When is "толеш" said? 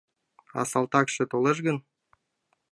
1.31-1.57